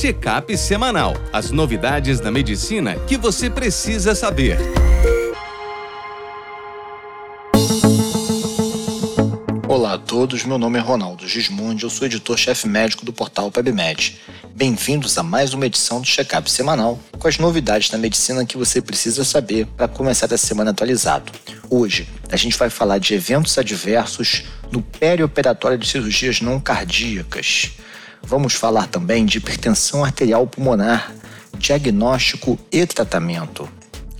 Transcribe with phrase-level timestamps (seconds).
[0.00, 1.16] Check-up semanal.
[1.32, 4.56] As novidades da medicina que você precisa saber.
[9.66, 14.20] Olá a todos, meu nome é Ronaldo Gismondi, eu sou editor-chefe médico do portal PebMed.
[14.54, 18.80] Bem-vindos a mais uma edição do Check-up semanal com as novidades da medicina que você
[18.80, 21.32] precisa saber para começar a semana atualizado.
[21.68, 27.72] Hoje, a gente vai falar de eventos adversos no perioperatório de cirurgias não cardíacas.
[28.22, 31.12] Vamos falar também de hipertensão arterial pulmonar,
[31.58, 33.68] diagnóstico e tratamento.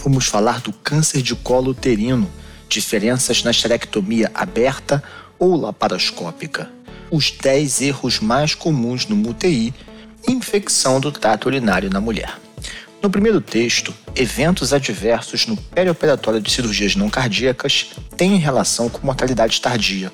[0.00, 2.30] Vamos falar do câncer de colo uterino,
[2.68, 5.02] diferenças na esterectomia aberta
[5.38, 6.70] ou laparoscópica.
[7.10, 9.74] Os 10 erros mais comuns no UTI
[10.26, 12.36] infecção do trato urinário na mulher.
[13.02, 19.60] No primeiro texto, eventos adversos no perioperatório de cirurgias não cardíacas têm relação com mortalidade
[19.60, 20.12] tardia.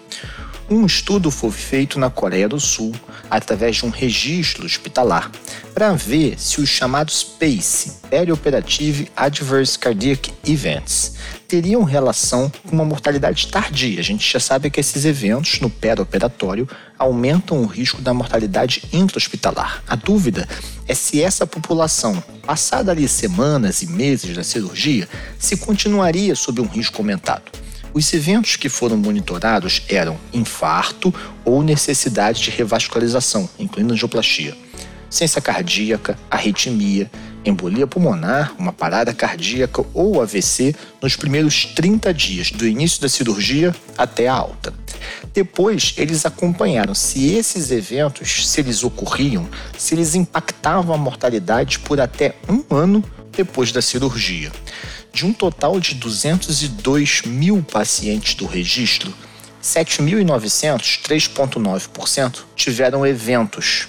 [0.71, 2.95] Um estudo foi feito na Coreia do Sul
[3.31, 5.31] através de um registro hospitalar
[5.73, 11.15] para ver se os chamados PACE, Perioperative Adverse Cardiac Events,
[11.47, 13.99] teriam relação com uma mortalidade tardia.
[13.99, 19.83] A gente já sabe que esses eventos no perioperatório aumentam o risco da mortalidade intra-hospitalar.
[19.89, 20.47] A dúvida
[20.87, 25.09] é se essa população, passada ali semanas e meses da cirurgia,
[25.39, 27.58] se continuaria sob um risco aumentado.
[27.99, 31.13] Os eventos que foram monitorados eram infarto
[31.45, 34.57] ou necessidade de revascularização, incluindo angioplastia,
[35.11, 37.11] ciência cardíaca, arritmia,
[37.45, 43.75] embolia pulmonar, uma parada cardíaca ou AVC nos primeiros 30 dias, do início da cirurgia
[43.97, 44.73] até a alta.
[45.35, 52.01] Depois, eles acompanharam se esses eventos, se eles ocorriam, se eles impactavam a mortalidade por
[52.01, 53.03] até um ano
[53.33, 54.53] depois da cirurgia.
[55.19, 59.13] De um total de 202 mil pacientes do registro,
[59.61, 63.89] 7.900, 3,9%, tiveram eventos.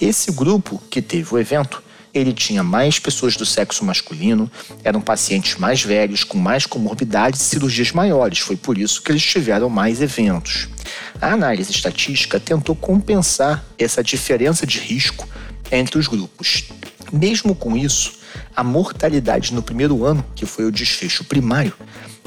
[0.00, 1.82] Esse grupo que teve o evento
[2.14, 4.50] ele tinha mais pessoas do sexo masculino,
[4.82, 8.38] eram pacientes mais velhos, com mais comorbidades e cirurgias maiores.
[8.38, 10.66] Foi por isso que eles tiveram mais eventos.
[11.20, 15.28] A análise estatística tentou compensar essa diferença de risco
[15.70, 16.64] entre os grupos.
[17.12, 18.19] Mesmo com isso,
[18.60, 21.72] a mortalidade no primeiro ano, que foi o desfecho primário,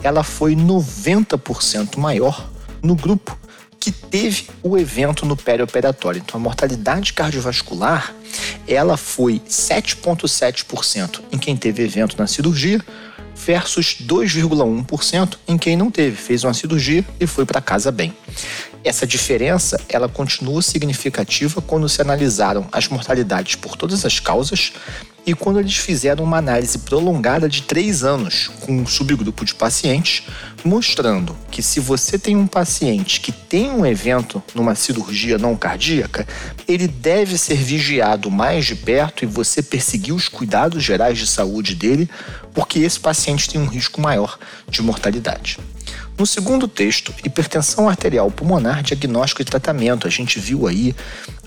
[0.01, 2.49] ela foi 90% maior
[2.81, 3.37] no grupo
[3.79, 6.23] que teve o evento no perioperatório.
[6.25, 8.15] Então, a mortalidade cardiovascular
[8.67, 12.83] ela foi 7,7% em quem teve evento na cirurgia
[13.35, 18.11] versus 2,1% em quem não teve, fez uma cirurgia e foi para casa bem.
[18.83, 24.73] Essa diferença ela continua significativa quando se analisaram as mortalidades por todas as causas
[25.25, 30.23] e quando eles fizeram uma análise prolongada de três anos com um subgrupo de pacientes,
[30.65, 36.27] mostrando que se você tem um paciente que tem um evento numa cirurgia não cardíaca,
[36.67, 41.73] ele deve ser vigiado mais de perto e você perseguir os cuidados gerais de saúde
[41.73, 42.09] dele,
[42.53, 45.57] porque esse paciente tem um risco maior de mortalidade.
[46.15, 50.95] No segundo texto, hipertensão arterial pulmonar, diagnóstico e tratamento, a gente viu aí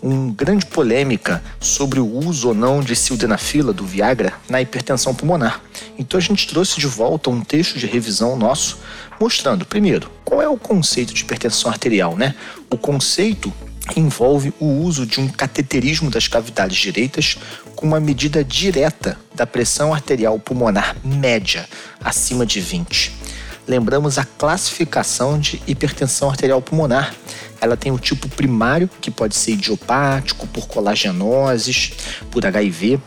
[0.03, 5.63] uma grande polêmica sobre o uso ou não de sildenafila, do Viagra, na hipertensão pulmonar.
[5.97, 8.79] Então a gente trouxe de volta um texto de revisão nosso
[9.21, 12.35] mostrando, primeiro, qual é o conceito de hipertensão arterial, né?
[12.69, 13.53] O conceito
[13.97, 17.39] envolve o uso de um cateterismo das cavidades direitas
[17.77, 21.69] com uma medida direta da pressão arterial pulmonar média
[22.03, 23.26] acima de 20
[23.67, 27.15] lembramos a classificação de hipertensão arterial pulmonar.
[27.61, 31.93] Ela tem o tipo primário, que pode ser idiopático, por colagenoses,
[32.31, 33.01] por HIV.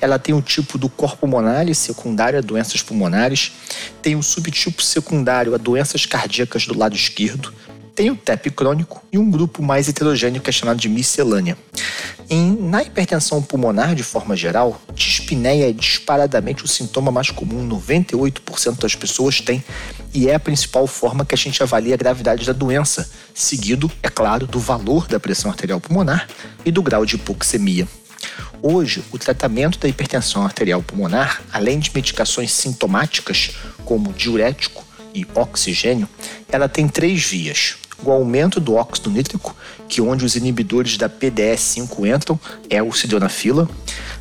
[0.00, 3.52] Ela tem o tipo do corpo pulmonar secundário a doenças pulmonares.
[4.02, 7.52] Tem o subtipo secundário a doenças cardíacas do lado esquerdo.
[7.94, 11.56] Tem o TEP crônico e um grupo mais heterogêneo que é chamado de miscelânea.
[12.28, 18.78] Em, na hipertensão pulmonar, de forma geral, dispneia é disparadamente o sintoma mais comum, 98%
[18.78, 19.62] das pessoas têm,
[20.12, 24.08] e é a principal forma que a gente avalia a gravidade da doença, seguido, é
[24.08, 26.26] claro, do valor da pressão arterial pulmonar
[26.64, 27.86] e do grau de hipoxemia.
[28.62, 33.50] Hoje, o tratamento da hipertensão arterial pulmonar, além de medicações sintomáticas,
[33.84, 34.82] como diurético
[35.14, 36.08] e oxigênio,
[36.50, 37.76] ela tem três vias
[38.10, 39.54] o aumento do óxido nítrico,
[39.88, 43.68] que onde os inibidores da PDE5 entram, é o sildenafila,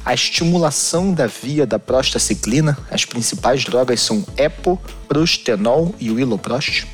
[0.06, 6.86] a estimulação da via da prostaciclina, as principais drogas são EPO, prostenol e o iloprost,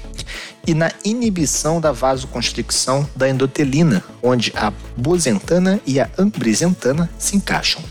[0.67, 7.81] e na inibição da vasoconstricção da endotelina, onde a bozentana e a ambrizentana se encaixam.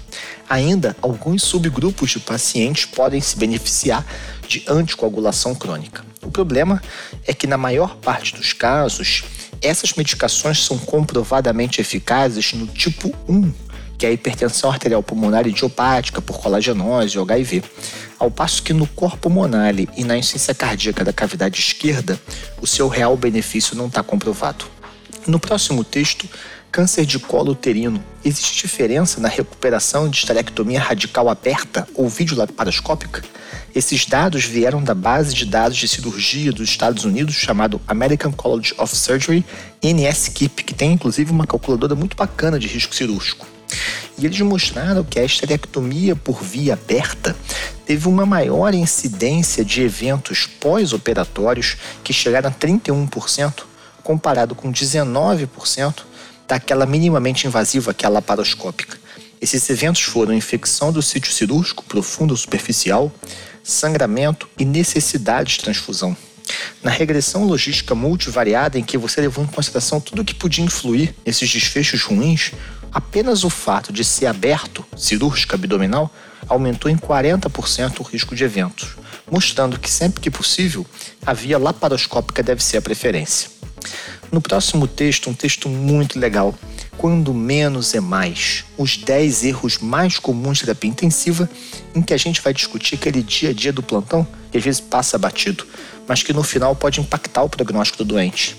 [0.49, 4.07] Ainda, alguns subgrupos de pacientes podem se beneficiar
[4.47, 6.08] de anticoagulação crônica.
[6.23, 6.83] O problema
[7.27, 9.25] é que, na maior parte dos casos,
[9.61, 13.53] essas medicações são comprovadamente eficazes no tipo 1,
[13.97, 17.65] que é a hipertensão arterial pulmonar idiopática por colagenose ou HIV.
[18.19, 22.19] Ao passo que no corpo pulmonar e na insuficiência cardíaca da cavidade esquerda,
[22.61, 24.65] o seu real benefício não está comprovado.
[25.27, 26.29] No próximo texto,
[26.71, 28.03] câncer de colo uterino.
[28.25, 33.23] Existe diferença na recuperação de esterectomia radical aberta ou videolaparoscópica?
[33.75, 38.75] Esses dados vieram da base de dados de cirurgia dos Estados Unidos chamado American College
[38.79, 39.45] of Surgery,
[39.83, 43.47] NSKIP, que tem inclusive uma calculadora muito bacana de risco cirúrgico.
[44.19, 47.37] E eles mostraram que a esterectomia por via aberta
[47.87, 53.63] teve uma maior incidência de eventos pós-operatórios que chegaram a 31%,
[54.03, 56.08] comparado com 19%
[56.49, 58.99] daquela minimamente invasiva, que é a laparoscópica.
[59.41, 63.13] Esses eventos foram infecção do sítio cirúrgico profundo ou superficial,
[63.63, 66.17] sangramento e necessidade de transfusão.
[66.83, 71.15] Na regressão logística multivariada, em que você levou em consideração tudo o que podia influir
[71.25, 72.53] nesses desfechos ruins,
[72.91, 76.11] apenas o fato de ser aberto, cirúrgico abdominal,
[76.49, 78.97] aumentou em 40% o risco de eventos,
[79.31, 80.87] mostrando que sempre que possível,
[81.25, 83.51] a via laparoscópica deve ser a preferência.
[84.31, 86.55] No próximo texto, um texto muito legal,
[86.99, 91.49] quando menos é mais, os 10 erros mais comuns de terapia intensiva,
[91.95, 94.81] em que a gente vai discutir aquele dia a dia do plantão, que às vezes
[94.81, 95.67] passa batido,
[96.07, 98.57] mas que no final pode impactar o prognóstico do doente.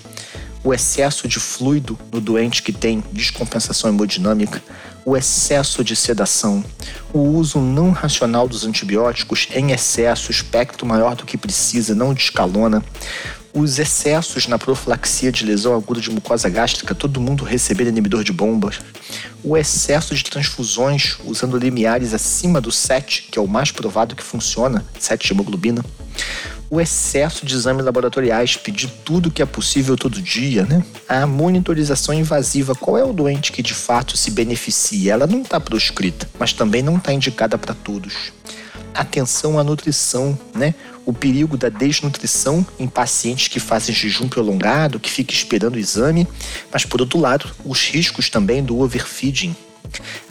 [0.64, 4.62] O excesso de fluido no doente que tem descompensação hemodinâmica,
[5.04, 6.64] o excesso de sedação,
[7.12, 12.84] o uso não racional dos antibióticos em excesso, espectro maior do que precisa, não descalona,
[13.52, 18.32] os excessos na profilaxia de lesão aguda de mucosa gástrica, todo mundo recebendo inibidor de
[18.32, 18.80] bombas,
[19.42, 24.22] o excesso de transfusões usando limiares acima do 7, que é o mais provado que
[24.22, 25.84] funciona, 7 de hemoglobina,
[26.70, 30.84] o excesso de exames laboratoriais, pedir tudo que é possível todo dia, né?
[31.08, 35.14] A monitorização invasiva, qual é o doente que de fato se beneficia?
[35.14, 38.32] Ela não está proscrita, mas também não está indicada para todos.
[38.94, 40.74] Atenção à nutrição, né?
[41.10, 46.26] O perigo da desnutrição em pacientes que fazem jejum prolongado, que ficam esperando o exame,
[46.72, 49.54] mas por outro lado, os riscos também do overfeeding.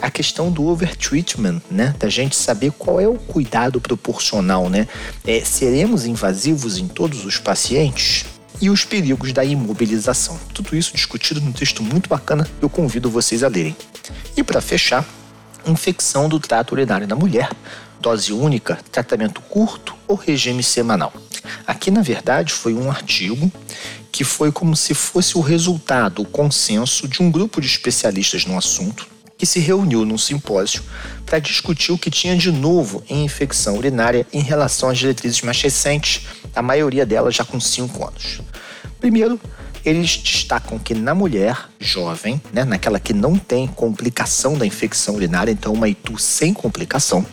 [0.00, 1.94] A questão do overtreatment, né?
[1.98, 4.88] Da gente saber qual é o cuidado proporcional, né?
[5.26, 8.24] É, seremos invasivos em todos os pacientes?
[8.58, 10.38] E os perigos da imobilização.
[10.54, 13.76] Tudo isso discutido num texto muito bacana, eu convido vocês a lerem.
[14.34, 15.06] E para fechar,
[15.66, 17.50] infecção do trato urinário na mulher,
[18.00, 21.12] dose única, tratamento curto ou regime semanal.
[21.66, 23.50] Aqui, na verdade, foi um artigo
[24.10, 28.56] que foi como se fosse o resultado, o consenso de um grupo de especialistas no
[28.58, 29.06] assunto
[29.40, 30.82] que se reuniu num simpósio
[31.24, 35.62] para discutir o que tinha de novo em infecção urinária em relação às diretrizes mais
[35.62, 38.42] recentes, a maioria delas já com 5 anos.
[39.00, 39.40] Primeiro,
[39.84, 45.50] eles destacam que na mulher jovem, né, naquela que não tem complicação da infecção urinária,
[45.50, 47.24] então uma ITU sem complicação,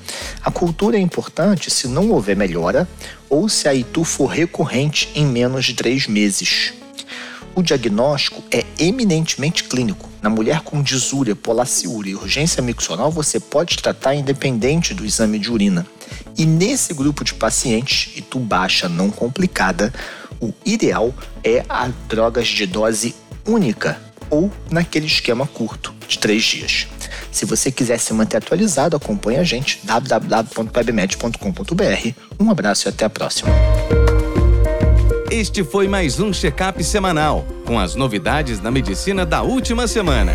[0.42, 2.88] a cultura é importante se não houver melhora
[3.30, 6.74] ou se a ITU for recorrente em menos de três meses.
[7.56, 10.08] O diagnóstico é eminentemente clínico.
[10.22, 15.52] Na mulher com disúria, polaciúria e urgência miccional, você pode tratar independente do exame de
[15.52, 15.86] urina.
[16.38, 19.92] E nesse grupo de pacientes, ITU baixa não complicada,
[20.42, 21.14] o ideal
[21.44, 23.14] é a drogas de dose
[23.46, 24.00] única
[24.30, 26.88] ou naquele esquema curto de três dias.
[27.32, 32.12] Se você quiser se manter atualizado, acompanhe a gente www.pebmed.com.br.
[32.40, 33.50] Um abraço e até a próxima.
[35.30, 40.34] Este foi mais um check-up semanal com as novidades da medicina da última semana.